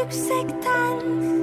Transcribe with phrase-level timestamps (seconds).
[0.00, 1.39] yüksekten.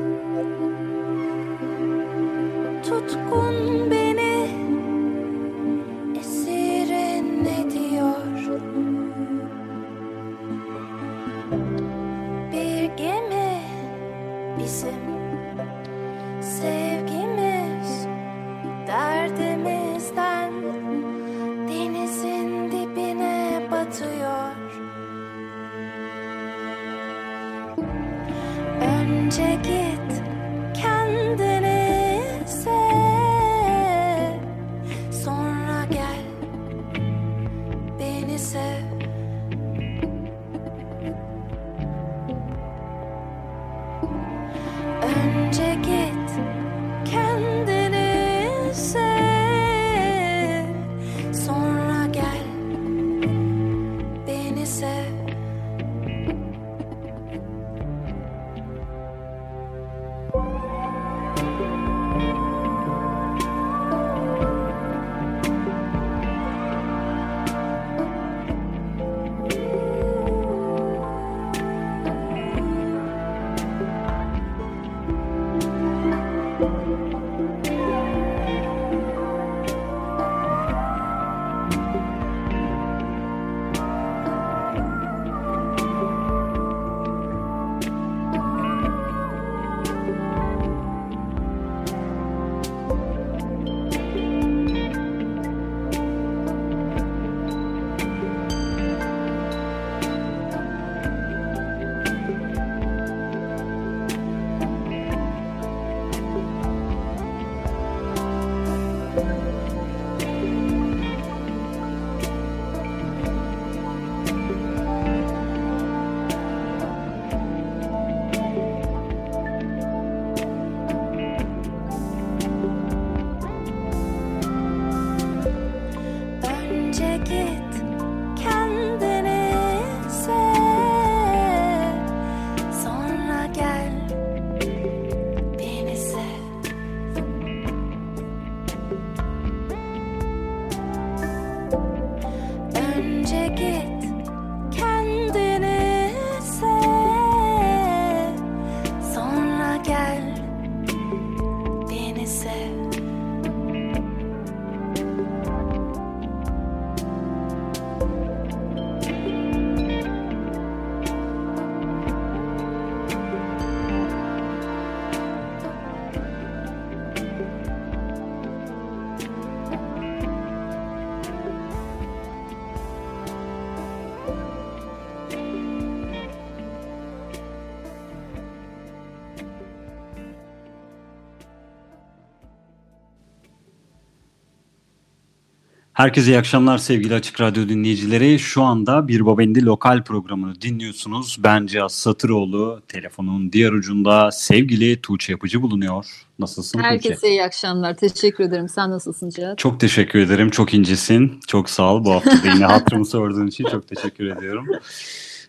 [185.97, 188.39] Herkese iyi akşamlar sevgili Açık Radyo dinleyicileri.
[188.39, 191.37] Şu anda Bir Babendi lokal programını dinliyorsunuz.
[191.39, 192.81] Ben Cihaz Satıroğlu.
[192.87, 196.05] Telefonun diğer ucunda sevgili Tuğçe Yapıcı bulunuyor.
[196.39, 197.29] Nasılsın Herkese Tuğçe?
[197.29, 197.97] iyi akşamlar.
[197.97, 198.69] Teşekkür ederim.
[198.69, 199.57] Sen nasılsın Cihat?
[199.57, 200.49] Çok teşekkür ederim.
[200.49, 201.39] Çok incesin.
[201.47, 202.05] Çok sağ ol.
[202.05, 204.65] Bu hafta da yine hatırımı sorduğun için çok teşekkür ediyorum.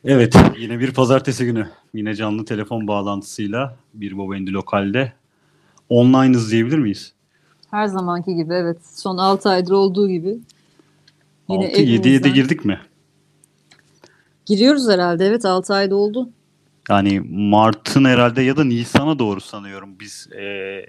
[0.05, 1.69] Evet yine bir pazartesi günü.
[1.95, 5.12] Yine canlı telefon bağlantısıyla Bir Babendi lokalde
[5.89, 7.18] online'ız diyebilir miyiz?
[7.70, 8.79] Her zamanki gibi evet.
[8.94, 10.38] Son 6 aydır olduğu gibi.
[11.49, 12.81] Yine 6-7'ye de evimizden- girdik mi?
[14.47, 15.26] Giriyoruz herhalde.
[15.26, 16.29] Evet 6 ayda oldu.
[16.91, 20.43] Yani Mart'ın herhalde ya da Nisan'a doğru sanıyorum biz e,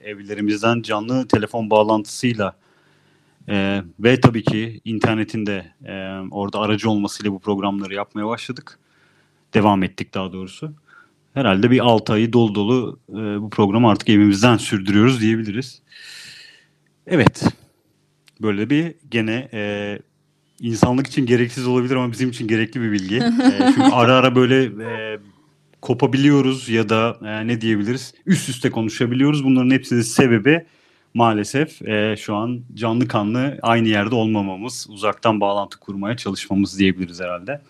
[0.04, 2.56] evlerimizden canlı telefon bağlantısıyla
[3.50, 5.94] e, ve tabii ki internetin de e,
[6.32, 8.80] orada aracı olmasıyla bu programları yapmaya başladık.
[9.54, 10.74] Devam ettik daha doğrusu.
[11.34, 15.82] Herhalde bir 6 ayı dolu dolu e, bu programı artık evimizden sürdürüyoruz diyebiliriz.
[17.08, 17.44] Evet.
[18.42, 20.00] Böyle bir gene e,
[20.60, 23.16] insanlık için gereksiz olabilir ama bizim için gerekli bir bilgi.
[23.26, 25.20] E, çünkü ara ara böyle e,
[25.82, 29.44] kopabiliyoruz ya da e, ne diyebiliriz üst üste konuşabiliyoruz.
[29.44, 30.66] Bunların hepsinin sebebi
[31.14, 37.62] maalesef e, şu an canlı kanlı aynı yerde olmamamız, uzaktan bağlantı kurmaya çalışmamız diyebiliriz herhalde.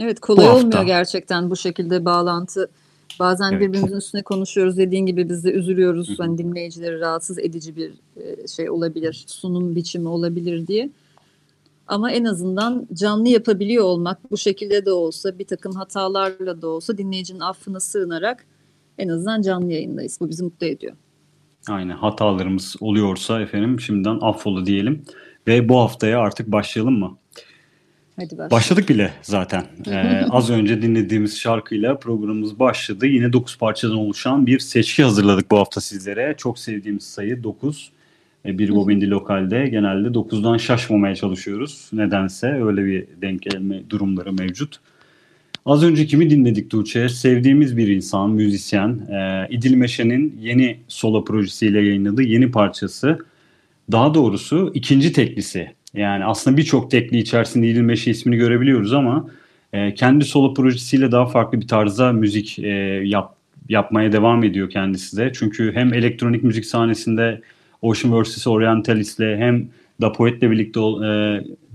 [0.00, 0.66] Evet kolay Bu hafta.
[0.66, 2.70] olmuyor gerçekten bu şekilde bağlantı.
[3.20, 3.60] Bazen Evet.
[3.60, 4.76] birbirimizin üstüne konuşuyoruz.
[4.76, 6.18] Dediğin gibi biz de üzülüyoruz.
[6.18, 9.24] Hani dinleyicileri rahatsız edici bir e, şey olabilir.
[9.26, 10.90] Sunum biçimi olabilir diye.
[11.86, 16.98] Ama en azından canlı yapabiliyor olmak bu şekilde de olsa bir takım hatalarla da olsa
[16.98, 18.46] dinleyicinin affına sığınarak
[18.98, 20.18] en azından canlı yayındayız.
[20.20, 20.92] Bu bizi mutlu ediyor.
[21.68, 25.04] Aynen hatalarımız oluyorsa efendim şimdiden affola diyelim.
[25.46, 27.18] Ve bu haftaya artık başlayalım mı?
[28.22, 28.50] Hadi başla.
[28.50, 29.64] Başladık bile zaten.
[29.86, 33.06] Ee, az önce dinlediğimiz şarkıyla programımız başladı.
[33.06, 36.34] Yine 9 parçadan oluşan bir seçki hazırladık bu hafta sizlere.
[36.38, 37.90] Çok sevdiğimiz sayı 9.
[38.46, 41.88] Ee, bir Bobindi Lokal'de genelde 9'dan şaşmamaya çalışıyoruz.
[41.92, 44.80] Nedense öyle bir denk gelme durumları mevcut.
[45.66, 47.08] Az önce kimi dinledik Tuğçe?
[47.08, 48.98] Sevdiğimiz bir insan, müzisyen.
[49.10, 53.18] Ee, İdil Meşe'nin yeni solo projesiyle yayınladığı yeni parçası.
[53.92, 55.70] Daha doğrusu ikinci teklisi.
[55.94, 59.26] Yani aslında birçok tekli içerisinde İdil Meşe ismini görebiliyoruz ama
[59.72, 62.68] e, kendi solo projesiyle daha farklı bir tarzda müzik e,
[63.04, 63.36] yap,
[63.68, 65.32] yapmaya devam ediyor kendisi de.
[65.34, 67.40] Çünkü hem elektronik müzik sahnesinde
[67.82, 68.46] Ocean vs.
[68.46, 69.68] Orientalis'le hem
[70.00, 71.12] Da Poet'le birlikte e,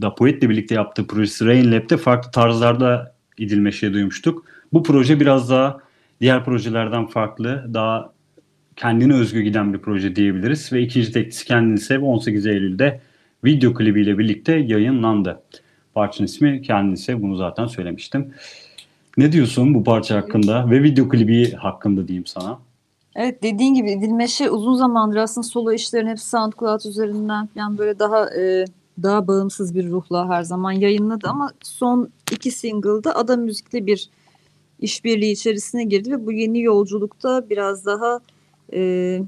[0.01, 4.45] Da birlikte yaptığı projesi Rain Lab'de farklı tarzlarda İdil Meşe'yi duymuştuk.
[4.73, 5.79] Bu proje biraz daha
[6.21, 8.13] diğer projelerden farklı, daha
[8.75, 10.73] kendine özgü giden bir proje diyebiliriz.
[10.73, 13.01] Ve ikinci teklisi Kendini Sev 18 Eylül'de
[13.45, 15.41] video klibiyle birlikte yayınlandı.
[15.93, 18.33] Parçanın ismi Kendini Sev bunu zaten söylemiştim.
[19.17, 22.59] Ne diyorsun bu parça hakkında ve video klibi hakkında diyeyim sana?
[23.15, 28.29] Evet dediğin gibi Dilmeşe uzun zamandır aslında solo işlerin hep SoundCloud üzerinden yani böyle daha
[28.35, 28.65] e,
[29.03, 34.09] daha bağımsız bir ruhla her zaman yayınladı ama son iki single'da Ada Müzik'le bir
[34.79, 38.19] işbirliği içerisine girdi ve bu yeni yolculukta biraz daha
[38.73, 39.21] e,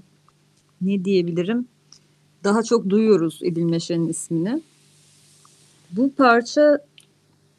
[0.82, 1.68] ne diyebilirim
[2.44, 4.62] daha çok duyuyoruz Edilmeşe'nin ismini.
[5.92, 6.80] Bu parça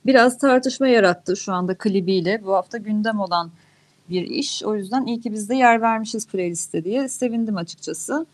[0.06, 2.44] biraz tartışma yarattı şu anda klibiyle.
[2.44, 3.50] Bu hafta gündem olan
[4.10, 4.62] bir iş.
[4.64, 8.26] O yüzden iyi ki biz de yer vermişiz playliste diye sevindim açıkçası.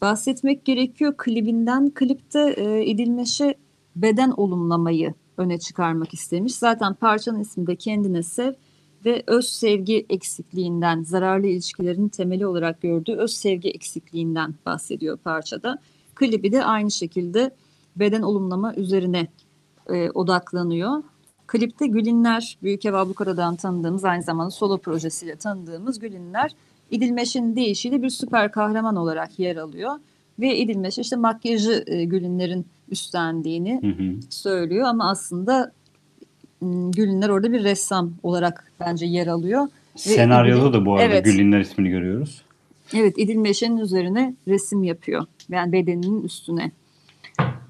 [0.00, 1.90] Bahsetmek gerekiyor klibinden.
[1.90, 3.54] Klipte e, İdilmeşe
[3.96, 6.54] beden olumlamayı öne çıkarmak istemiş.
[6.54, 8.52] Zaten parçanın ismi de kendine sev
[9.04, 15.78] ve öz sevgi eksikliğinden, zararlı ilişkilerin temeli olarak gördüğü öz sevgi eksikliğinden bahsediyor parçada.
[16.14, 17.50] Klibi de aynı şekilde
[17.96, 19.28] beden olumlama üzerine
[19.90, 21.02] e, odaklanıyor.
[21.46, 26.54] Klipte Gülinler, Büyük Ev Ablukara'dan tanıdığımız aynı zamanda solo projesiyle tanıdığımız Gülinler
[26.90, 29.92] İdilmeş'in deyişiyle bir süper kahraman olarak yer alıyor.
[30.38, 34.20] Ve İdilmeş işte makyajı e, Gülinler'in üstlendiğini Hı hı.
[34.30, 35.72] söylüyor ama aslında
[36.60, 39.68] m, Gülinler orada bir ressam olarak bence yer alıyor.
[39.96, 41.24] Senaryoda da bu arada Evet.
[41.24, 42.42] Gülinler ismini görüyoruz.
[42.94, 45.26] Evet İdilmeşe'nin üzerine resim yapıyor.
[45.48, 46.72] Yani bedeninin üstüne.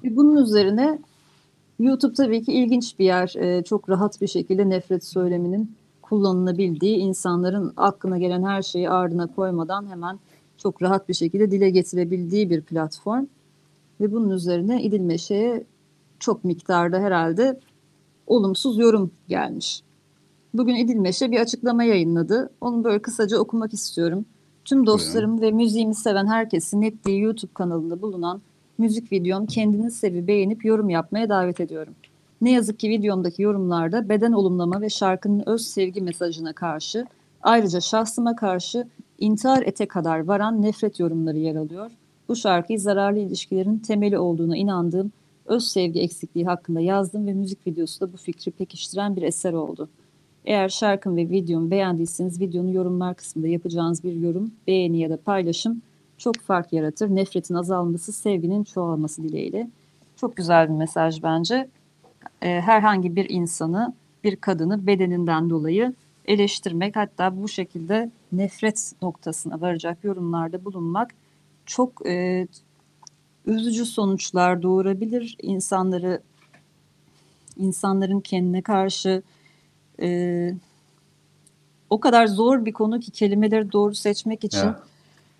[0.03, 0.99] Ve bunun üzerine
[1.79, 3.33] YouTube tabii ki ilginç bir yer.
[3.37, 9.91] Ee, çok rahat bir şekilde nefret söyleminin kullanılabildiği, insanların aklına gelen her şeyi ardına koymadan
[9.91, 10.19] hemen
[10.57, 13.25] çok rahat bir şekilde dile getirebildiği bir platform.
[14.01, 15.63] Ve bunun üzerine İdilmeşe'ye
[16.19, 17.59] çok miktarda herhalde
[18.29, 19.81] olumsuz yorum gelmiş.
[20.53, 22.49] Bugün İdilmeşe bir açıklama yayınladı.
[22.61, 24.25] Onu böyle kısaca okumak istiyorum.
[24.65, 28.41] Tüm dostlarım ve müziğimi seven herkesi Netliği YouTube kanalında bulunan
[28.77, 31.93] müzik videom kendini sevi beğenip yorum yapmaya davet ediyorum.
[32.41, 37.05] Ne yazık ki videomdaki yorumlarda beden olumlama ve şarkının öz sevgi mesajına karşı
[37.41, 38.87] ayrıca şahsıma karşı
[39.19, 41.91] intihar ete kadar varan nefret yorumları yer alıyor.
[42.27, 45.11] Bu şarkıyı zararlı ilişkilerin temeli olduğuna inandığım
[45.49, 49.89] öz sevgi eksikliği hakkında yazdım ve müzik videosu da bu fikri pekiştiren bir eser oldu.
[50.45, 55.81] Eğer şarkım ve videomu beğendiyseniz videonun yorumlar kısmında yapacağınız bir yorum, beğeni ya da paylaşım
[56.17, 57.15] çok fark yaratır.
[57.15, 59.69] Nefretin azalması, sevginin çoğalması dileğiyle.
[60.15, 61.69] Çok güzel bir mesaj bence.
[62.41, 65.93] Ee, herhangi bir insanı, bir kadını bedeninden dolayı
[66.25, 71.11] eleştirmek hatta bu şekilde nefret noktasına varacak yorumlarda bulunmak
[71.65, 72.47] çok e,
[73.45, 75.37] üzücü sonuçlar doğurabilir.
[75.41, 76.21] İnsanları
[77.57, 79.23] insanların kendine karşı
[80.01, 80.53] e,
[81.89, 84.75] o kadar zor bir konu ki kelimeleri doğru seçmek için Evet.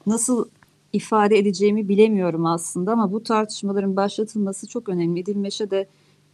[0.08, 0.46] nasıl
[0.94, 5.25] ifade edeceğimi bilemiyorum aslında ama bu tartışmaların başlatılması çok önemli.
[5.25, 5.88] Dilmeşe de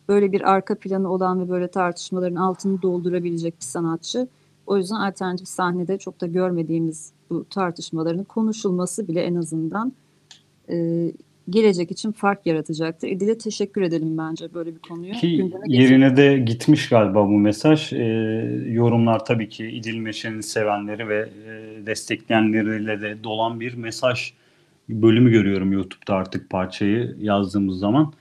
[0.10, 4.28] böyle bir arka planı olan ve böyle tartışmaların altını doldurabilecek bir sanatçı.
[4.68, 9.94] O yüzden alternatif sahnede çok da görmediğimiz bu tartışmaların konuşulması bile en azından
[10.70, 11.12] e,
[11.50, 13.08] gelecek için fark yaratacaktır.
[13.08, 15.14] İdil'e teşekkür edelim bence böyle bir konuyu.
[15.14, 17.94] Ki yerine de gitmiş galiba bu mesaj.
[17.94, 17.98] Ee,
[18.68, 24.34] yorumlar tabii ki İdil Meşe'nin sevenleri ve e, destekleyenleriyle de dolan bir mesaj
[24.90, 28.14] bölümü görüyorum YouTube'da artık parçayı yazdığımız zaman.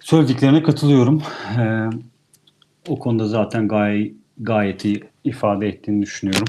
[0.00, 1.22] Söylediklerine katılıyorum.
[1.58, 1.86] Ee,
[2.88, 6.48] o konuda zaten gayet, gayet iyi ifade ettiğini düşünüyorum.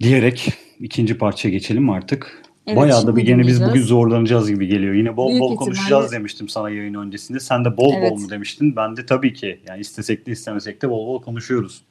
[0.00, 2.45] Diyerek ikinci parçaya geçelim artık?
[2.66, 4.94] Evet, Bayağı da bir gene biz bugün zorlanacağız gibi geliyor.
[4.94, 7.40] Yine bol Büyük bol ihtimalle- konuşacağız demiştim sana yayın öncesinde.
[7.40, 8.10] Sen de bol Evet.
[8.12, 8.76] bol mu demiştin?
[8.76, 11.82] Ben de tabii ki yani istesek de istemesek de bol bol konuşuyoruz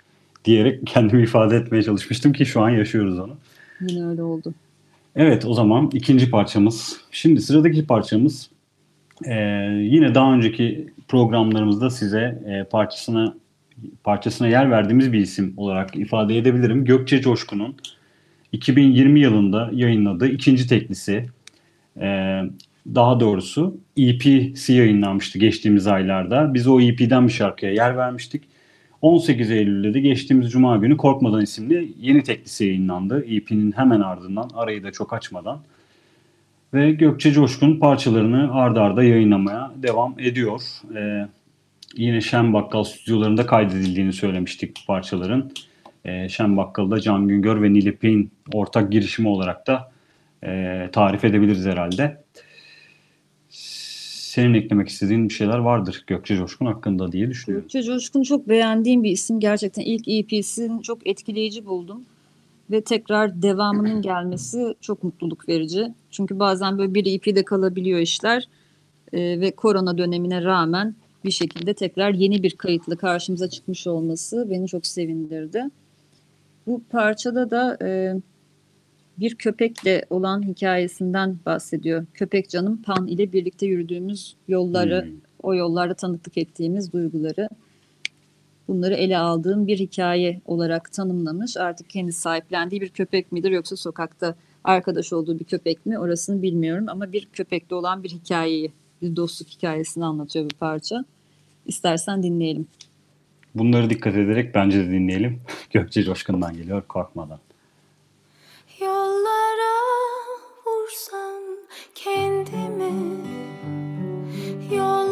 [0.45, 3.37] diyerek kendimi ifade etmeye çalışmıştım ki şu an yaşıyoruz onu.
[3.81, 4.53] Yine öyle oldu.
[5.15, 6.97] Evet o zaman ikinci parçamız.
[7.11, 8.49] Şimdi sıradaki parçamız
[9.25, 9.33] e,
[9.81, 13.35] yine daha önceki programlarımızda size e, parçasına
[14.03, 16.85] parçasına yer verdiğimiz bir isim olarak ifade edebilirim.
[16.85, 17.75] Gökçe Coşkun'un
[18.55, 21.25] 2020 yılında yayınladığı ikinci teklisi
[22.01, 22.41] e,
[22.95, 26.53] daha doğrusu EP'si yayınlanmıştı geçtiğimiz aylarda.
[26.53, 28.43] Biz o EP'den bir şarkıya yer vermiştik.
[29.01, 33.25] 18 Eylül'de de geçtiğimiz Cuma günü Korkmadan isimli yeni teklisi yayınlandı.
[33.29, 35.59] EP'nin hemen ardından arayı da çok açmadan.
[36.73, 40.61] Ve Gökçe Coşkun parçalarını ardarda arda yayınlamaya devam ediyor.
[40.95, 41.27] Ee,
[41.95, 45.51] yine Şen Bakkal stüdyolarında kaydedildiğini söylemiştik bu parçaların.
[46.05, 49.91] Ee, Şen Bakkal'da Can Güngör ve Nilipek'in ortak girişimi olarak da
[50.43, 52.23] e, tarif edebiliriz herhalde.
[53.49, 57.63] Senin eklemek istediğin bir şeyler vardır Gökçe Coşkun hakkında diye düşünüyorum.
[57.63, 59.39] Gökçe Coşkun çok beğendiğim bir isim.
[59.39, 62.05] Gerçekten ilk EP'sini çok etkileyici buldum.
[62.71, 65.93] Ve tekrar devamının gelmesi çok mutluluk verici.
[66.11, 68.43] Çünkü bazen böyle bir EP'de kalabiliyor işler.
[69.13, 70.95] Ee, ve korona dönemine rağmen
[71.25, 75.63] bir şekilde tekrar yeni bir kayıtla karşımıza çıkmış olması beni çok sevindirdi.
[76.67, 78.15] Bu parçada da e,
[79.19, 82.05] bir köpekle olan hikayesinden bahsediyor.
[82.13, 85.11] Köpek canım Pan ile birlikte yürüdüğümüz yolları, Hmm.
[85.43, 87.49] o yollarda tanıklık ettiğimiz duyguları,
[88.67, 91.57] bunları ele aldığım bir hikaye olarak tanımlamış.
[91.57, 96.85] Artık kendi sahiplendiği bir köpek midir yoksa sokakta arkadaş olduğu bir köpek mi orasını bilmiyorum
[96.87, 101.05] ama bir köpekle olan bir hikayeyi, bir dostluk hikayesini anlatıyor bu parça.
[101.65, 102.67] İstersen dinleyelim.
[103.55, 105.41] Bunları dikkat ederek bence de dinleyelim.
[105.71, 107.39] Gökçe Coşkun'dan geliyor korkmadan.
[108.81, 109.75] Yollara
[110.65, 111.41] vursam
[111.95, 112.93] kendimi
[114.75, 115.04] Yollara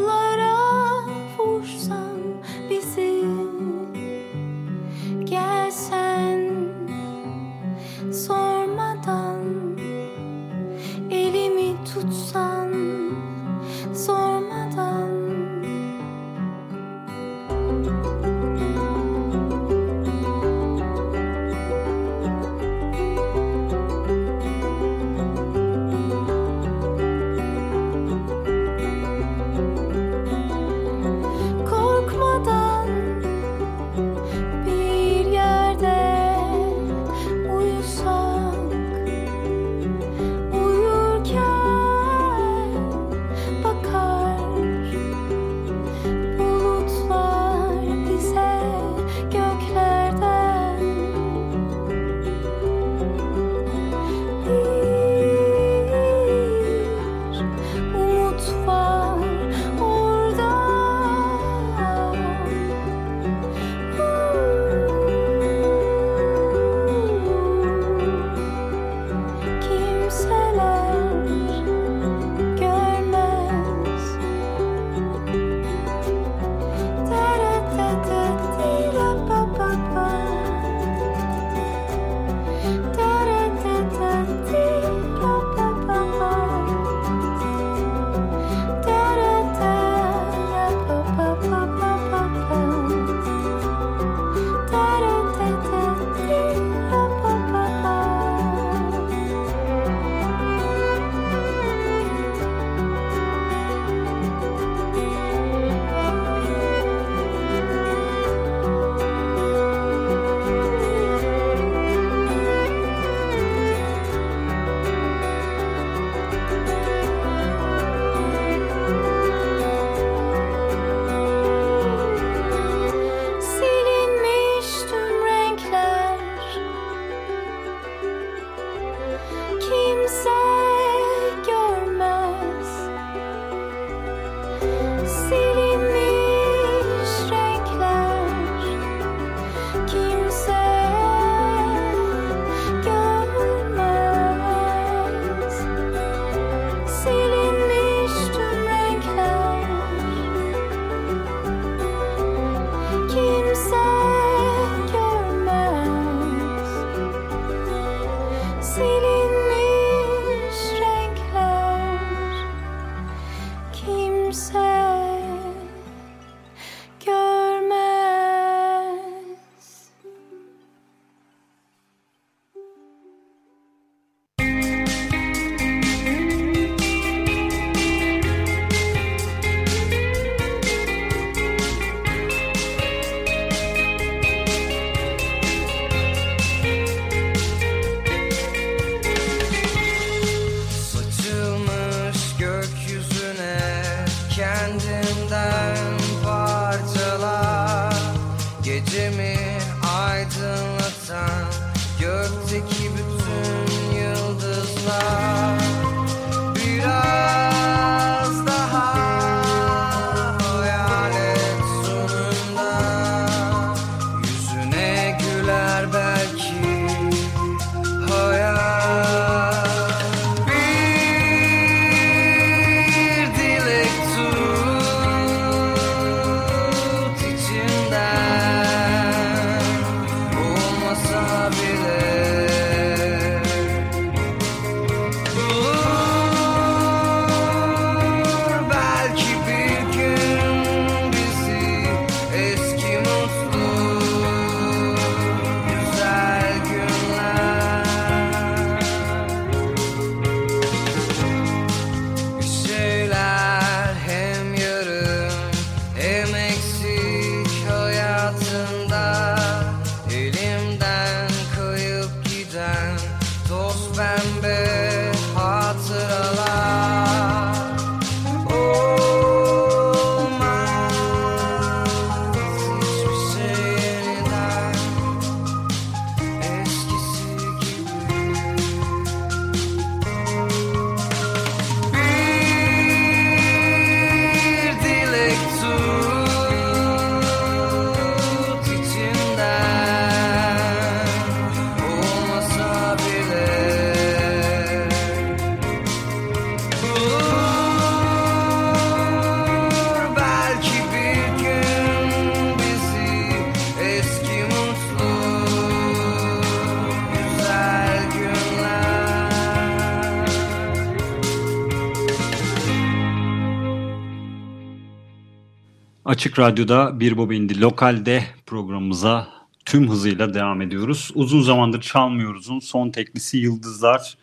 [316.23, 319.27] Açık Radyo'da Bir Baba İndi Lokal'de programımıza
[319.65, 321.11] tüm hızıyla devam ediyoruz.
[321.15, 324.17] Uzun zamandır çalmıyoruz'un son teklisi Yıldızlar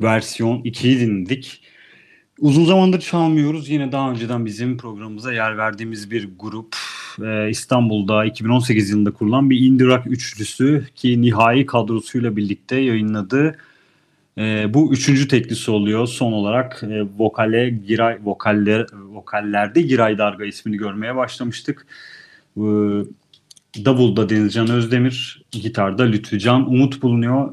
[0.00, 1.62] versiyon 2'yi dinledik.
[2.38, 3.68] Uzun zamandır çalmıyoruz.
[3.68, 6.76] Yine daha önceden bizim programımıza yer verdiğimiz bir grup.
[7.22, 13.56] Ee, İstanbul'da 2018 yılında kurulan bir indie rock üçlüsü ki nihai kadrosuyla birlikte yayınladığı
[14.38, 16.06] ee, bu üçüncü teklisi oluyor.
[16.06, 21.86] Son olarak e, vokale Giray vokaller vokallerde Giray Darga ismini görmeye başlamıştık.
[22.56, 22.60] Ee,
[23.84, 27.52] davulda Denizcan Özdemir, gitarda Lütfü Can Umut bulunuyor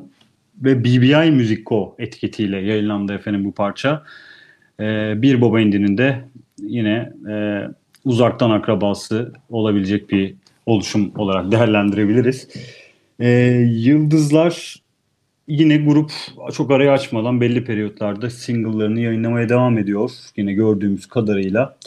[0.63, 4.03] ve BBI Music Co etiketiyle yayınlandı efendim bu parça.
[4.79, 6.25] Ee, bir baba indinin de
[6.61, 7.63] yine e,
[8.05, 12.47] uzaktan akrabası olabilecek bir oluşum olarak değerlendirebiliriz.
[13.19, 13.29] Ee,
[13.69, 14.75] Yıldızlar
[15.49, 16.11] yine grup
[16.53, 20.11] çok arayı açmadan belli periyotlarda single'larını yayınlamaya devam ediyor.
[20.35, 21.77] Yine gördüğümüz kadarıyla.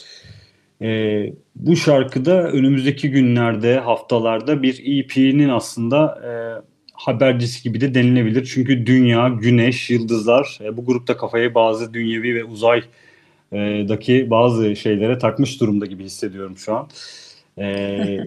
[0.82, 6.32] Ee, bu şarkıda önümüzdeki günlerde, haftalarda bir EP'nin aslında e,
[6.92, 8.44] habercisi gibi de denilebilir.
[8.44, 15.60] Çünkü dünya, güneş, yıldızlar e, bu grupta kafaya bazı dünyevi ve uzaydaki bazı şeylere takmış
[15.60, 16.88] durumda gibi hissediyorum şu an.
[17.58, 18.18] Ee,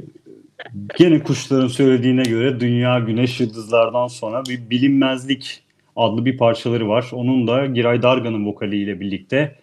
[0.98, 5.63] Gene kuşların söylediğine göre Dünya Güneş Yıldızlardan sonra bir bilinmezlik
[5.96, 7.10] adlı bir parçaları var.
[7.13, 9.56] Onun da Giray Darga'nın vokaliyle birlikte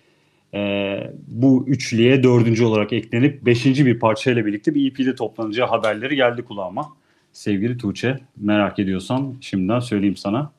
[0.55, 6.43] e, bu üçlüye dördüncü olarak eklenip beşinci bir parçayla birlikte bir EP'de toplanacağı haberleri geldi
[6.43, 6.89] kulağıma.
[7.33, 10.53] Sevgili Tuğçe merak ediyorsan şimdiden söyleyeyim sana.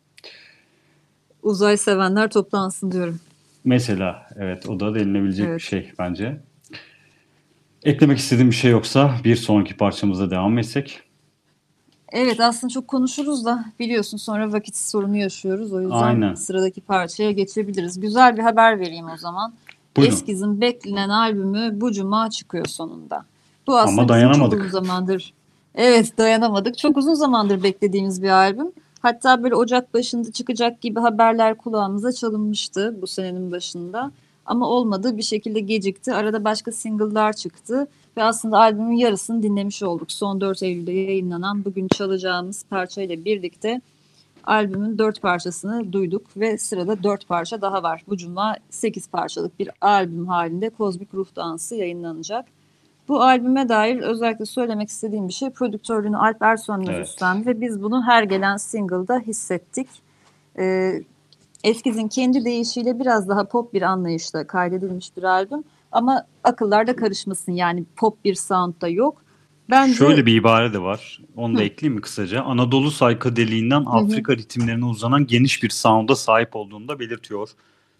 [1.43, 3.19] Uzay sevenler toplansın diyorum.
[3.65, 5.57] Mesela evet o da denilebilecek Evet.
[5.57, 6.37] bir şey bence.
[7.85, 11.01] Eklemek istediğim bir şey yoksa bir sonraki parçamıza devam etsek.
[12.11, 15.73] Evet aslında çok konuşuruz da biliyorsun sonra vakit sorunu yaşıyoruz.
[15.73, 16.33] O yüzden Aynen.
[16.33, 17.99] sıradaki parçaya geçebiliriz.
[17.99, 19.53] Güzel bir haber vereyim o zaman.
[19.97, 20.13] Buyurun.
[20.13, 23.25] Eskiz'in beklenen albümü bu cuma çıkıyor sonunda.
[23.67, 24.51] Bu aslında Ama dayanamadık.
[24.51, 25.33] çok uzun zamandır
[25.75, 26.77] Evet dayanamadık.
[26.77, 28.71] Çok uzun zamandır beklediğimiz bir albüm.
[29.01, 34.11] Hatta böyle Ocak başında çıkacak gibi haberler kulağımıza çalınmıştı bu senenin başında.
[34.45, 36.13] Ama olmadı bir şekilde gecikti.
[36.13, 37.87] Arada başka single'lar çıktı.
[38.17, 40.11] Ve aslında albümün yarısını dinlemiş olduk.
[40.11, 43.81] Son 4 Eylül'de yayınlanan bugün çalacağımız parçayla birlikte
[44.43, 46.37] albümün 4 parçasını duyduk.
[46.37, 48.03] Ve sırada 4 parça daha var.
[48.07, 52.45] Bu cuma 8 parçalık bir albüm halinde Kozmik Ruh Dansı yayınlanacak.
[53.07, 57.07] Bu albüme dair özellikle söylemek istediğim bir şey prodüktörlüğünü Alp Ersönmez Evet.
[57.07, 59.87] üstlendi ve biz bunu her gelen single'da hissettik.
[60.59, 61.01] Ee,
[61.63, 67.85] Eskiz'in kendi deyişiyle biraz daha pop bir anlayışla kaydedilmiş bir albüm ama akıllarda karışmasın yani
[67.95, 69.23] pop bir sound da yok.
[69.69, 71.21] Bence Şöyle bir ibare de var.
[71.35, 71.63] Onu da Hı.
[71.63, 72.41] ekleyeyim mi kısaca?
[72.43, 73.83] Anadolu saykadeliğinden.
[73.85, 77.49] Afrika ritimlerine uzanan geniş bir sound'a sahip olduğunu da belirtiyor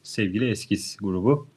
[0.04, 1.48] sevgili Eskiz grubu.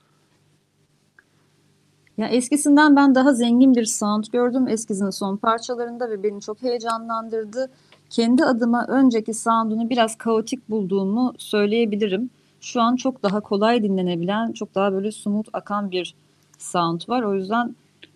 [2.18, 7.70] Ya eskisinden ben daha zengin bir sound gördüm Eskiz'in son parçalarında ve beni çok heyecanlandırdı.
[8.10, 12.30] Kendi adıma önceki sound'unu biraz kaotik bulduğumu söyleyebilirim.
[12.60, 16.14] Şu an çok daha kolay dinlenebilen, çok daha böyle smooth akan bir
[16.58, 17.22] sound var.
[17.22, 17.74] O yüzden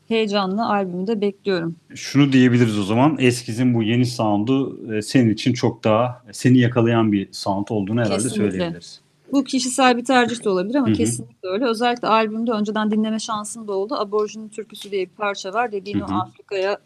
[0.09, 1.76] heyecanlı albümü de bekliyorum.
[1.94, 3.16] Şunu diyebiliriz o zaman.
[3.18, 8.14] Eskiz'in bu yeni sound'u e, senin için çok daha seni yakalayan bir sound olduğunu herhalde
[8.22, 8.50] Kesinlikle.
[8.50, 9.00] söyleyebiliriz.
[9.33, 10.96] Bu kişisel bir tercih de olabilir ama Hı hı.
[10.96, 11.64] kesinlikle öyle.
[11.64, 13.94] Özellikle albümde önceden dinleme şansım da oldu.
[13.94, 15.72] Aborjinin Türküsü diye bir parça var.
[15.72, 16.14] Dediğin Hı o.
[16.14, 16.79] Afrika'ya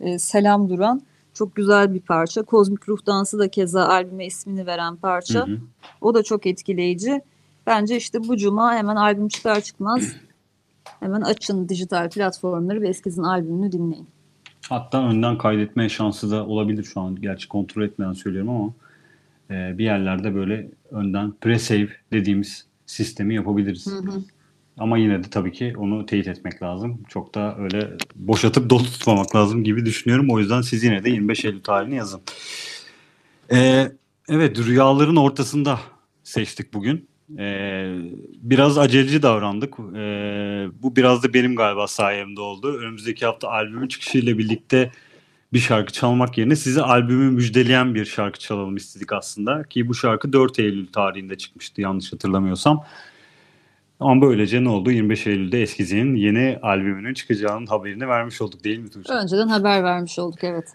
[0.00, 1.02] e, selam duran
[1.34, 2.42] çok güzel bir parça.
[2.42, 5.46] Kozmik Ruh Dansı da keza albüme ismini veren parça.
[5.46, 5.58] Hı hı.
[6.00, 7.20] O da çok etkileyici.
[7.66, 10.12] Bence işte bu cuma hemen albüm çıkar çıkmaz
[11.00, 14.08] hemen açın dijital platformları ve Eskiz'in albümünü dinleyin.
[14.68, 17.16] Hatta önden kaydetme şansı da olabilir şu an.
[17.16, 18.72] Gerçi kontrol etmeden söylüyorum ama
[19.50, 23.88] e, bir yerlerde böyle önden pre-save dediğimiz sistemi yapabiliriz.
[24.80, 27.02] Ama yine de tabii ki onu teyit etmek lazım.
[27.08, 30.30] Çok da öyle boşatıp dolu tutmamak lazım gibi düşünüyorum.
[30.30, 32.20] O yüzden siz yine de 25 Eylül tarihini yazın.
[33.52, 33.92] Ee,
[34.28, 35.80] evet rüyaların ortasında
[36.24, 37.08] seçtik bugün.
[37.38, 37.96] Ee,
[38.42, 39.74] biraz aceleci davrandık.
[39.78, 42.78] Ee, bu biraz da benim galiba sayemde oldu.
[42.78, 44.90] Önümüzdeki hafta albümün çıkışıyla birlikte
[45.52, 49.62] bir şarkı çalmak yerine size albümü müjdeleyen bir şarkı çalalım istedik aslında.
[49.62, 52.84] Ki bu şarkı 4 Eylül tarihinde çıkmıştı yanlış hatırlamıyorsam.
[54.00, 54.90] Ama böylece ne oldu?
[54.90, 59.12] 25 Eylül'de Eskiz'in yeni albümünün çıkacağının haberini vermiş olduk değil mi Tuğçe?
[59.12, 60.68] Önceden haber vermiş olduk evet.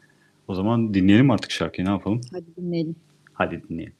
[0.47, 2.21] O zaman dinleyelim artık şarkıyı ne yapalım?
[2.33, 2.95] Hadi dinleyelim.
[3.33, 3.93] Hadi dinleyelim.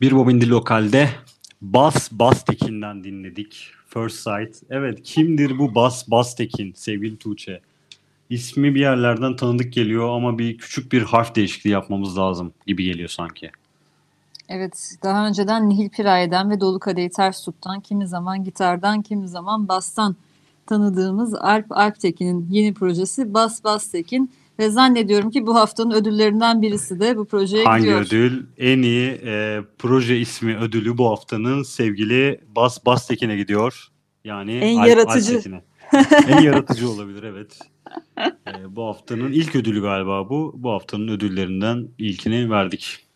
[0.00, 1.08] Bir Bobindi Lokal'de
[1.62, 3.70] Bas Bastekin'den dinledik.
[3.88, 4.62] First Sight.
[4.70, 7.60] Evet kimdir bu Bas Bastekin sevgili Tuğçe?
[8.30, 13.08] İsmi bir yerlerden tanıdık geliyor ama bir küçük bir harf değişikliği yapmamız lazım gibi geliyor
[13.08, 13.50] sanki.
[14.48, 19.68] Evet, daha önceden Nihil Piraye'den ve Dolu Kadehi Ters Tut'tan, kimi zaman gitardan, kimi zaman
[19.68, 20.16] bastan
[20.66, 27.16] tanıdığımız Alp Alptekin'in yeni projesi Bas Bastekin ve zannediyorum ki bu haftanın ödüllerinden birisi de
[27.16, 28.00] bu projeye Hangi gidiyor.
[28.00, 28.46] ödül?
[28.58, 33.88] En iyi e, proje ismi ödülü bu haftanın sevgili Bas Bastekin'e gidiyor.
[34.24, 35.36] Yani En Alp yaratıcı.
[35.36, 35.62] Alptekin'e.
[36.28, 37.58] en yaratıcı olabilir evet.
[38.18, 40.54] E, bu haftanın ilk ödülü galiba bu.
[40.56, 43.06] Bu haftanın ödüllerinden ilkini verdik.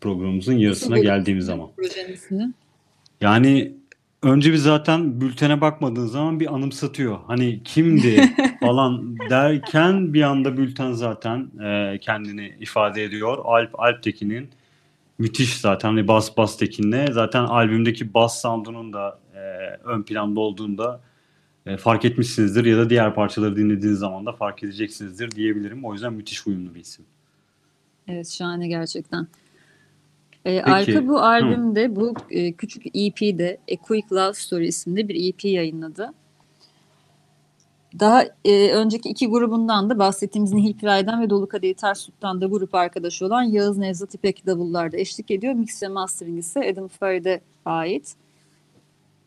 [0.00, 1.68] Programımızın yarısına geldiğimiz zaman.
[1.76, 2.52] Projenin ismini.
[3.20, 3.74] Yani
[4.26, 7.18] önce bir zaten bültene bakmadığın zaman bir anımsatıyor.
[7.26, 13.38] Hani kimdi falan derken bir anda bülten zaten e, kendini ifade ediyor.
[13.44, 14.50] Alp Alptekin'in
[15.18, 19.40] müthiş zaten hani Bas Bas Tekin'le zaten albümdeki bas sound'unun da e,
[19.84, 21.00] ön planda olduğunda
[21.66, 25.84] e, fark etmişsinizdir ya da diğer parçaları dinlediğiniz zaman da fark edeceksinizdir diyebilirim.
[25.84, 27.04] O yüzden müthiş uyumlu bir isim.
[28.08, 29.26] Evet şahane gerçekten.
[30.46, 35.44] Peki, Arka bu albümde bu e, küçük EP'de A Quick Love Story isimli bir EP
[35.44, 36.12] yayınladı.
[37.98, 42.46] Daha e, önceki iki grubundan da bahsettiğimiz Nihil Piraye'den ve Dolu Kadehi Ters Tut'tan da
[42.46, 45.54] grup arkadaşı olan Yağız Nevzat İpek davullarda eşlik ediyor.
[45.54, 48.14] Mix ve mastering ise Adam Farid'e ait.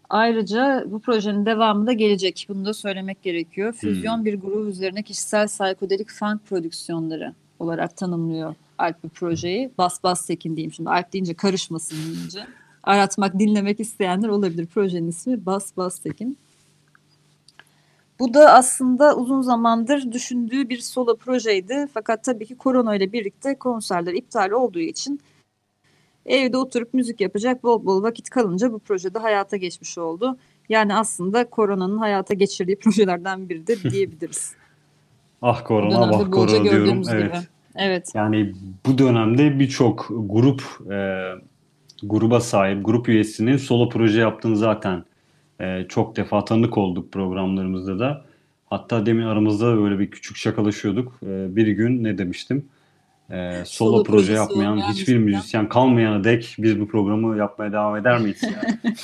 [0.09, 2.45] Ayrıca bu projenin devamı da gelecek.
[2.49, 3.73] Bunu da söylemek gerekiyor.
[3.73, 9.71] Füzyon bir grup üzerine kişisel psikodelik funk prodüksiyonları olarak tanımlıyor Alp bu projeyi.
[9.77, 10.89] Bas Bas Tekin diyeyim şimdi.
[10.89, 12.47] Alp deyince karışmasın deyince.
[12.83, 14.65] Aratmak, dinlemek isteyenler olabilir.
[14.65, 16.37] Projenin ismi Bas Bas Tekin.
[18.19, 21.87] Bu da aslında uzun zamandır düşündüğü bir solo projeydi.
[21.93, 25.19] Fakat tabii ki korona ile birlikte konserler iptal olduğu için
[26.25, 30.37] evde oturup müzik yapacak bol bol vakit kalınca bu projede hayata geçmiş oldu.
[30.69, 34.53] Yani aslında koronanın hayata geçirdiği projelerden biri de diyebiliriz.
[35.41, 36.69] Ah korona, bolca korona diyorum.
[36.69, 37.33] gördüğümüz Evet.
[37.33, 37.58] gibi.
[37.75, 38.11] Evet.
[38.15, 38.53] Yani
[38.85, 41.29] bu dönemde birçok grup e,
[42.03, 45.03] gruba sahip, grup üyesinin solo proje yaptığını zaten
[45.61, 48.25] e, çok defa tanık olduk programlarımızda da.
[48.65, 51.19] Hatta demin aramızda böyle bir küçük şakalaşıyorduk.
[51.23, 52.65] E, bir gün ne demiştim?
[53.31, 55.21] E, solo, Solo proje yapmayan olmayan hiçbir müzisyen.
[55.37, 58.41] müzisyen kalmayana dek biz bu programı yapmaya devam eder miyiz?
[58.43, 58.79] Yani?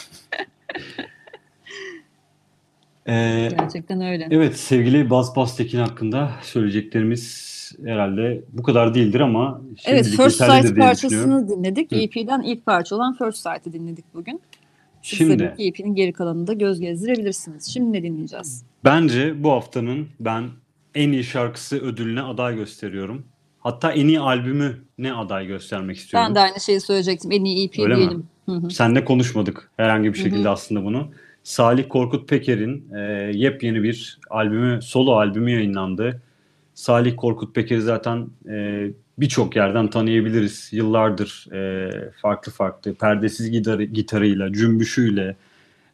[3.08, 4.28] E, Gerçekten öyle.
[4.32, 7.22] Evet sevgili Baz Baz Tekin hakkında söyleyeceklerimiz
[7.86, 11.92] herhalde bu kadar değildir ama Evet First Sight parçasını dinledik.
[11.92, 11.96] Hı.
[11.96, 14.42] EP'den ilk parça olan First Sight'ı dinledik bugün.
[15.02, 17.74] Siz Şimdi EP'nin geri kalanını da göz gezdirebilirsiniz.
[17.74, 18.64] Şimdi ne dinleyeceğiz?
[18.86, 20.44] bence bu haftanın ben
[20.96, 23.26] en iyi şarkısı ödülüne aday gösteriyorum.
[23.60, 26.28] Hatta en iyi albümü ne aday göstermek istiyorum.
[26.30, 27.32] Ben de aynı şeyi söyleyecektim.
[27.32, 28.28] En iyi EP Öyle diyelim.
[28.72, 31.12] Seninle konuşmadık herhangi bir şekilde aslında bunu.
[31.44, 33.00] Salih Korkut Peker'in e,
[33.34, 36.22] yepyeni bir albümü, solo albümü yayınlandı.
[36.76, 40.70] Salih Korkut Peker'i zaten e, birçok yerden tanıyabiliriz.
[40.72, 41.90] Yıllardır e,
[42.22, 45.36] farklı farklı perdesiz gitarı, gitarıyla, cümbüşüyle,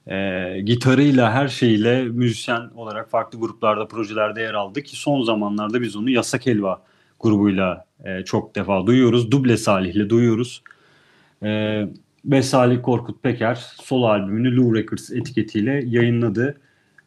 [0.08, 5.96] e, gitarıyla, her şeyiyle müzisyen olarak farklı gruplarda, projelerde yer aldı ki son zamanlarda biz
[5.96, 6.82] onu Yasak Helva
[7.20, 9.32] grubuyla e, çok defa duyuyoruz.
[9.32, 10.63] Duble Salih'le duyuyoruz.
[11.44, 11.82] E,
[12.26, 16.58] ve Salih Korkut Peker solo albümünü Lou Records etiketiyle yayınladı.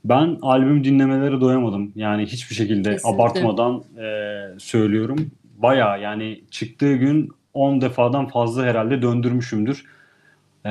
[0.04, 1.92] Ben albüm dinlemelere doyamadım.
[1.96, 3.22] Yani hiçbir şekilde Kesinlikle.
[3.22, 5.30] abartmadan e, söylüyorum.
[5.58, 9.84] Baya yani çıktığı gün 10 defadan fazla herhalde döndürmüşümdür.
[10.66, 10.70] E,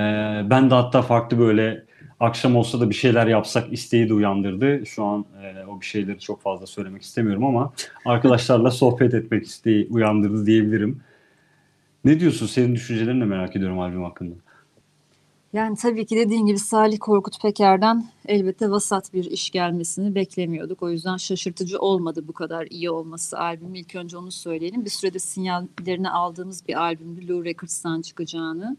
[0.50, 1.84] ben de hatta farklı böyle
[2.20, 4.86] akşam olsa da bir şeyler yapsak isteği de uyandırdı.
[4.86, 7.74] Şu an e, o bir şeyleri çok fazla söylemek istemiyorum ama
[8.06, 11.02] arkadaşlarla sohbet etmek isteği uyandırdı diyebilirim.
[12.06, 12.46] Ne diyorsun?
[12.48, 14.36] Senin düşüncelerini de merak ediyorum albüm hakkında.
[15.54, 20.84] Yani tabii ki dediğin gibi Salih Korkut Peker'den elbette vasat bir iş gelmesini beklemiyorduk.
[20.84, 23.76] O yüzden şaşırtıcı olmadı bu kadar iyi olması albüm.
[23.76, 24.86] İlk önce onu söyleyelim.
[24.86, 28.78] Bir süredir sinyallerini aldığımız bir albümdü Lou Records'tan çıkacağını.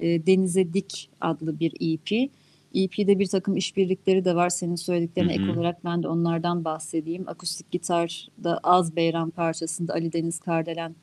[0.00, 2.30] E, Denize Dik adlı bir EP.
[2.74, 4.48] EP'de bir takım işbirlikleri de var.
[4.48, 7.24] Senin söylediklerine ek olarak ben de onlardan bahsedeyim.
[7.26, 10.94] Akustik gitarda Az Beyran parçasında Ali Deniz Kardelen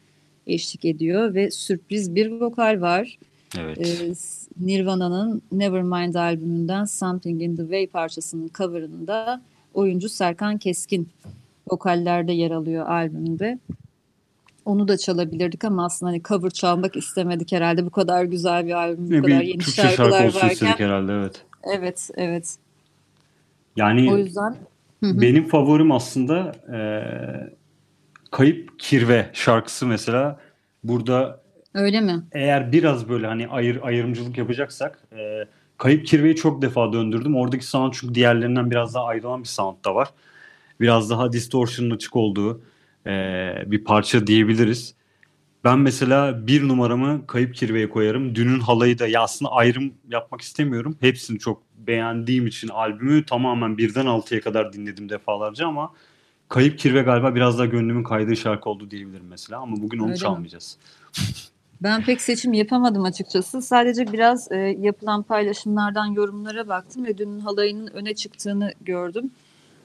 [0.48, 3.18] eşlik ediyor ve sürpriz bir vokal var.
[3.58, 3.78] Evet.
[3.86, 4.14] Ee,
[4.66, 9.42] Nirvana'nın Nevermind albümünden Something in the Way parçasının coverında
[9.74, 11.10] oyuncu Serkan Keskin
[11.72, 13.60] vokallerde yer alıyor albümde.
[14.66, 17.86] Onu da çalabilirdik ama aslında hani cover çalmak istemedik herhalde.
[17.86, 20.86] Bu kadar güzel bir albüm, bu Ne kadar yeni Türkçe şarkı şarkılar olsun varken.
[20.86, 21.46] herhalde evet.
[21.64, 22.56] Evet, evet.
[23.76, 24.56] Yani O yüzden
[25.02, 26.80] benim favorim aslında e,
[28.32, 30.40] Kayıp Kirve şarkısı mesela.
[30.84, 31.42] Burada
[31.74, 32.24] Öyle mi?
[32.32, 35.46] eğer biraz böyle hani ayır ayrımcılık yapacaksak e,
[35.78, 37.36] Kayıp Kirve'yi çok defa döndürdüm.
[37.36, 40.10] Oradaki sound çünkü diğerlerinden biraz daha ayrılan bir sound da var.
[40.80, 42.62] Biraz daha distortion'ın açık olduğu
[43.08, 43.12] e,
[43.66, 44.96] bir parça diyebiliriz.
[45.64, 48.36] Ben mesela bir numaramı Kayıp Kirve'ye koyarım.
[48.36, 50.98] Dünün halayı da ya aslında ayrım yapmak istemiyorum.
[51.00, 55.94] Hepsini çok beğendiğim için albümü tamamen birden altıya kadar dinledim defalarca ama
[56.50, 60.30] Kayıp Kirve galiba biraz daha gönlümün kaydığı şarkı oldu diyebilirim mesela ama bugün onu Öyle
[60.30, 60.48] mi?
[61.84, 63.62] Ben pek seçim yapamadım açıkçası.
[63.62, 69.32] Sadece biraz e, yapılan paylaşımlardan yorumlara baktım ve dünün halayının öne çıktığını gördüm.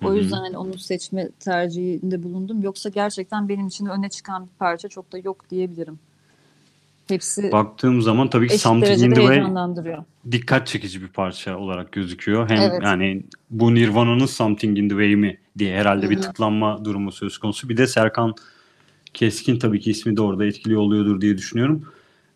[0.04, 2.62] O yüzden hani onu seçme tercihinde bulundum.
[2.62, 5.98] Yoksa gerçekten benim için öne çıkan bir parça çok da yok diyebilirim.
[7.08, 9.44] Hepsi Baktığım zaman tabii ki Something in the Way
[10.32, 12.50] dikkat çekici bir parça olarak gözüküyor.
[12.50, 12.82] Hem Evet.
[12.82, 17.68] yani bu Nirvana'nın Something in the Way mi diye herhalde bir tıklanma durumu söz konusu.
[17.68, 18.34] Bir de Serkan
[19.14, 21.88] Keskin tabii ki ismi de orada etkili oluyordur diye düşünüyorum.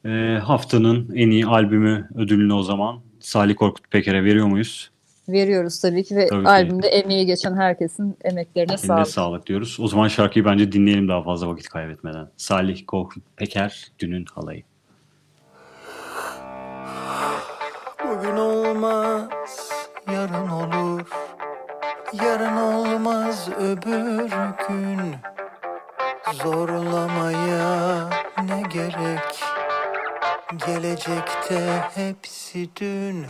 [0.05, 4.91] Ee, haftanın en iyi albümü ödülünü o zaman Salih Korkut Peker'e veriyor muyuz?
[5.29, 6.49] Veriyoruz tabii ki ve Tabii ki.
[6.51, 9.09] albümde emeği geçen herkesin emeklerine Eline sağlık.
[9.09, 9.77] sağlık diyoruz.
[9.81, 12.29] O zaman şarkıyı bence dinleyelim daha fazla vakit kaybetmeden.
[12.37, 14.63] Salih Korkut Peker, Dünün Halayı.
[18.05, 19.71] Bugün olmaz,
[20.13, 21.03] yarın olur.
[22.25, 24.29] Yarın olmaz öbür
[24.69, 25.01] gün.
[26.35, 28.09] Zorlamaya
[28.45, 29.45] ne gerek?
[30.67, 33.27] Gelecekte hepsi dün.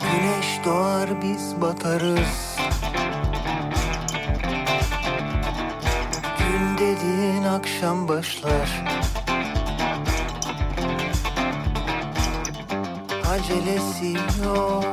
[0.00, 2.54] Güneş doğar biz batarız.
[8.24, 8.68] Başlar.
[13.30, 14.12] Acelesi
[14.44, 14.84] yok.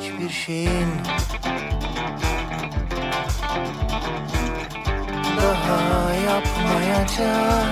[0.00, 0.90] Hiçbir şeyin
[5.36, 7.65] daha yapmayacak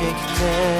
[0.00, 0.79] Gelecekte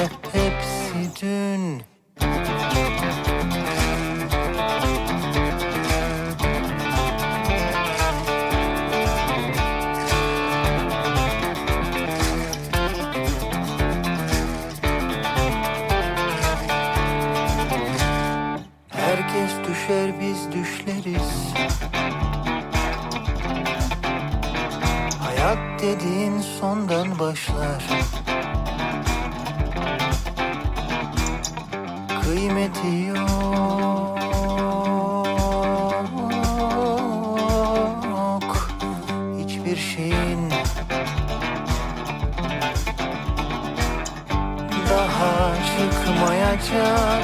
[45.81, 47.23] Daha çıkmayacak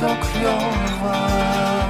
[0.00, 1.81] çok yol var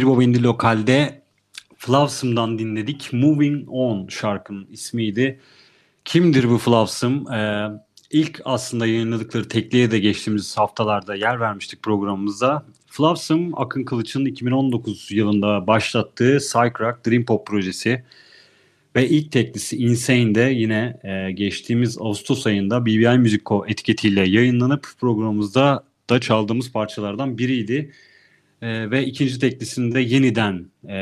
[0.00, 1.22] Bir Baba Indie Lokal'de
[1.76, 3.12] Flavsım'dan dinledik.
[3.12, 5.40] Moving On şarkının ismiydi.
[6.04, 7.32] Kimdir bu Flavsım?
[7.32, 7.68] Ee,
[8.10, 12.66] ilk aslında yayınladıkları tekliğe de geçtiğimiz haftalarda yer vermiştik programımızda.
[12.86, 18.04] Flavsım, Akın Kılıç'ın 2019 yılında başlattığı Psych Rock Dream Pop projesi.
[18.96, 25.84] Ve ilk teklisi Insane'de yine e, geçtiğimiz Ağustos ayında BBI Music Co etiketiyle yayınlanıp programımızda
[26.10, 27.92] da çaldığımız parçalardan biriydi.
[28.62, 30.96] E, ve ikinci teklisinde yeniden e,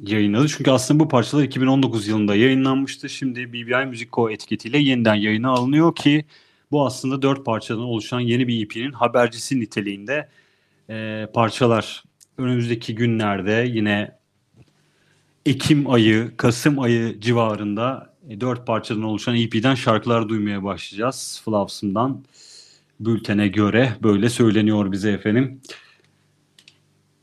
[0.00, 0.48] yayınladı.
[0.48, 3.08] Çünkü aslında bu parçalar 2019 yılında yayınlanmıştı.
[3.08, 6.24] Şimdi BBI Music Co etiketiyle yeniden yayına alınıyor ki
[6.70, 10.28] bu aslında dört parçadan oluşan yeni bir EP'nin habercisi niteliğinde
[10.90, 12.04] e, parçalar.
[12.38, 14.20] Önümüzdeki günlerde yine
[15.46, 21.42] Ekim ayı, Kasım ayı civarında e, dört parçadan oluşan EP'den şarkılar duymaya başlayacağız.
[21.44, 22.24] Flavsım'dan
[23.00, 25.60] bültene göre böyle söyleniyor bize efendim.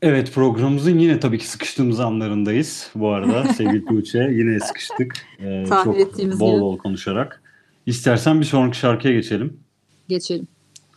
[0.02, 4.18] Evet programımızın yine tabii ki sıkıştığımız anlarındayız bu arada sevgili Tuğçe.
[4.18, 5.26] Yine sıkıştık.
[5.38, 6.60] Ee, Tahmin çok ettiğimiz bol gibi.
[6.60, 7.42] bol konuşarak.
[7.86, 9.60] İstersen bir sonraki şarkıya geçelim.
[10.08, 10.48] Geçelim.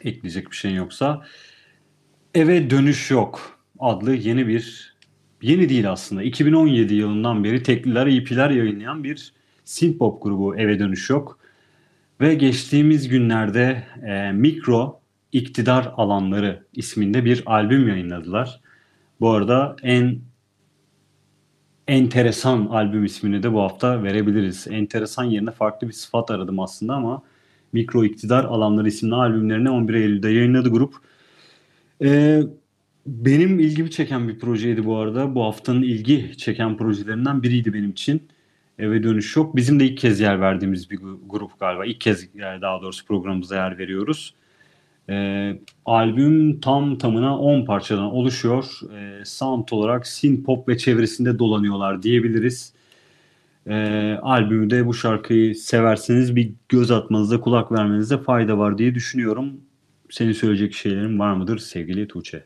[0.01, 1.21] Ekleyecek bir şeyin yoksa.
[2.35, 4.95] Eve Dönüş Yok adlı yeni bir,
[5.41, 9.33] yeni değil aslında 2017 yılından beri tekliler, EP'ler yayınlayan bir
[9.65, 11.39] synthpop grubu Eve Dönüş Yok.
[12.21, 14.99] Ve geçtiğimiz günlerde e, Mikro
[15.31, 18.61] İktidar Alanları isminde bir albüm yayınladılar.
[19.21, 20.19] Bu arada en
[21.87, 24.67] enteresan albüm ismini de bu hafta verebiliriz.
[24.67, 27.23] Enteresan yerine farklı bir sıfat aradım aslında ama
[27.73, 30.95] Mikro İktidar Alanları isimli albümlerini 11 Eylül'de yayınladı grup.
[32.03, 32.41] Ee,
[33.05, 35.35] benim ilgimi çeken bir projeydi bu arada.
[35.35, 38.27] Bu haftanın ilgi çeken projelerinden biriydi benim için.
[38.79, 39.55] Eve dönüş yok.
[39.55, 41.85] Bizim de ilk kez yer verdiğimiz bir grup galiba.
[41.85, 44.35] İlk kez daha doğrusu programımıza yer veriyoruz.
[45.09, 48.79] Ee, albüm tam tamına 10 parçadan oluşuyor.
[48.93, 52.73] Ee, sound olarak synth pop ve çevresinde dolanıyorlar diyebiliriz.
[53.67, 59.61] Ee, albümü de bu şarkıyı severseniz bir göz atmanızda, kulak vermenizde fayda var diye düşünüyorum.
[60.09, 62.43] Senin söyleyecek şeylerin var mıdır sevgili Tuğçe?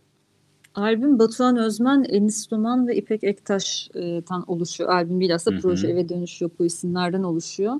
[0.76, 4.90] Albüm Batuhan Özmen, Enis Duman ve İpek Ektaş'tan oluşuyor.
[4.90, 5.62] Albüm bilhassa Hı hı.
[5.62, 7.74] proje Eve Dönüş Yok bu isimlerden oluşuyor.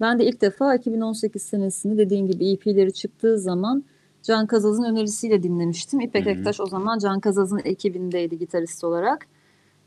[0.00, 3.84] Ben de ilk defa 2018 senesinde dediğin gibi EP'leri çıktığı zaman
[4.22, 6.00] Can Kazaz'ın önerisiyle dinlemiştim.
[6.00, 6.32] İpek Hı hı.
[6.34, 9.26] Ektaş o zaman Can Kazaz'ın ekibindeydi gitarist olarak.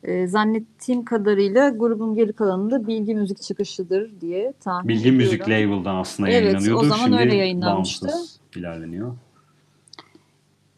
[0.03, 5.17] Ee, zannettiğim kadarıyla grubun geri kalanı da Bilgi Müzik çıkışıdır diye tahmin Bilgi ediyorum.
[5.17, 6.79] Müzik Label'dan aslında Evet, yayınlanıyordu.
[6.79, 8.09] o zaman Şimdi öyle yayınlanmıştı.
[8.55, 9.15] ilerleniyor.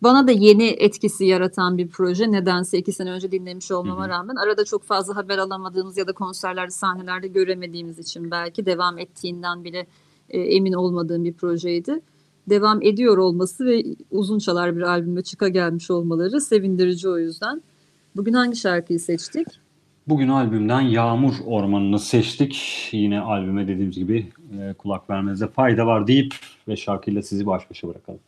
[0.04, 2.32] Bana da yeni etkisi yaratan bir proje.
[2.32, 4.10] Nedense iki sene önce dinlemiş olmama Hı hı.
[4.10, 9.64] rağmen arada çok fazla haber alamadığımız ya da konserlerde, sahnelerde göremediğimiz için belki devam ettiğinden
[9.64, 9.88] bile
[10.30, 12.02] e, emin olmadığım bir projeydi.
[12.50, 17.62] Devam ediyor olması ve uzun çalar bir albüme çıka gelmiş olmaları sevindirici o yüzden.
[18.16, 19.48] Bugün hangi şarkıyı seçtik?
[20.08, 22.90] Bugün albümden Yağmur Ormanı'nı seçtik.
[22.92, 24.28] Yine albüme dediğimiz gibi
[24.60, 26.36] e, kulak vermenize fayda var deyip
[26.68, 28.20] ve şarkıyla sizi baş başa bırakalım.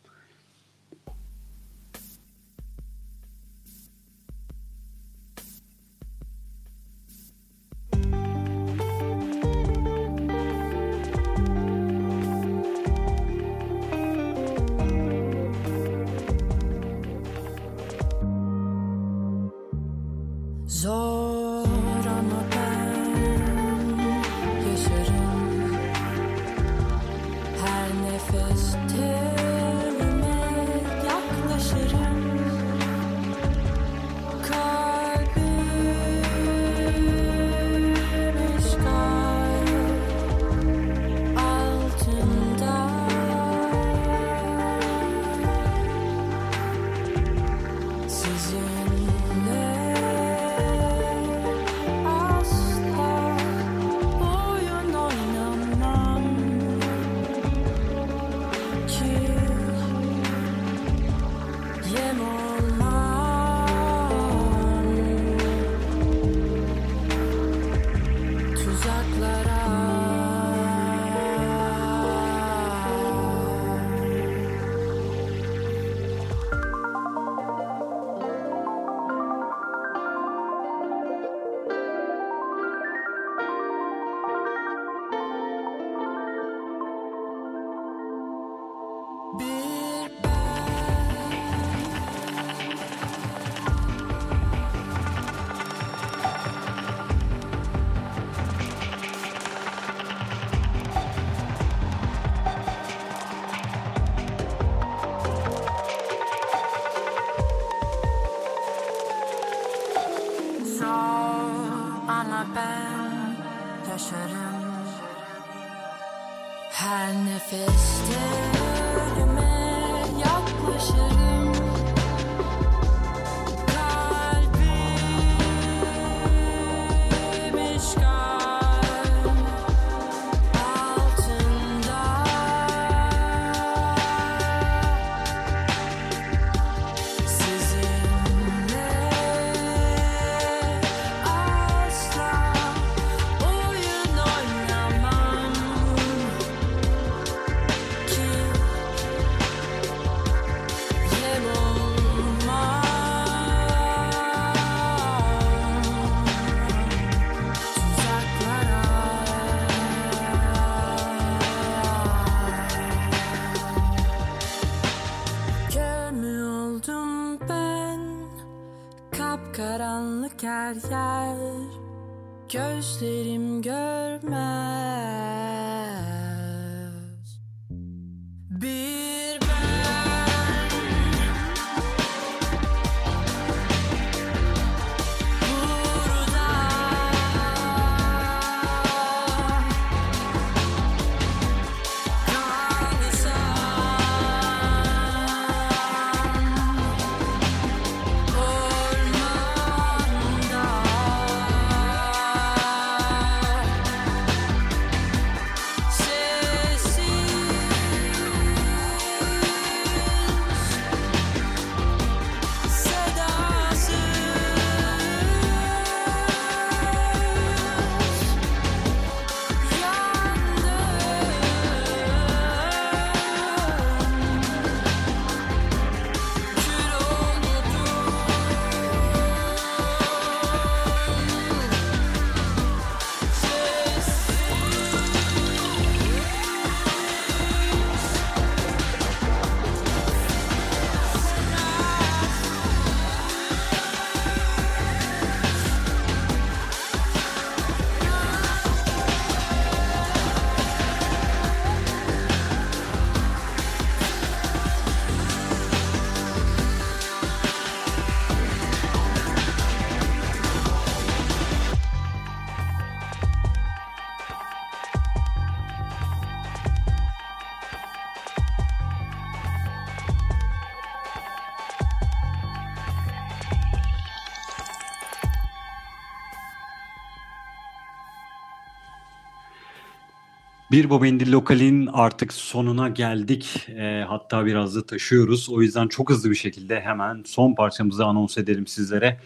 [280.78, 283.66] Bir Bobendi Lokal'in artık sonuna geldik.
[283.68, 285.48] Ee, hatta biraz da taşıyoruz.
[285.50, 289.20] O yüzden çok hızlı bir şekilde hemen son parçamızı anons edelim sizlere.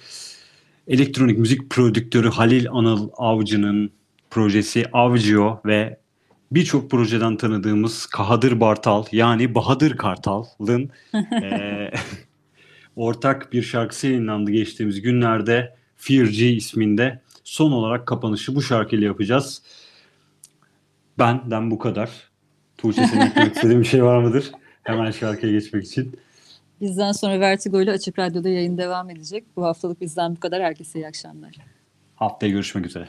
[0.88, 3.90] Elektronik müzik prodüktörü Halil Anıl Avcı'nın
[4.30, 5.98] projesi Avcıo ve
[6.50, 11.92] birçok projeden tanıdığımız Kahadır Bartal yani Bahadır Kartal'ın eee,
[12.96, 17.20] ortak bir şarkısı yayınlandı geçtiğimiz günlerde Fear G isminde.
[17.44, 19.62] Son olarak kapanışı bu şarkıyla yapacağız.
[21.18, 22.30] Benden bu kadar.
[22.78, 24.52] Tuğçe senin eklemek istediğin bir şey var mıdır?
[24.82, 26.18] Hemen şarkıya geçmek için.
[26.80, 29.44] Bizden sonra Vertigo ile Açık Radyo'da yayın devam edecek.
[29.56, 30.62] Bu haftalık bizden bu kadar.
[30.62, 31.56] Herkese iyi akşamlar.
[32.14, 33.08] Haftaya görüşmek üzere.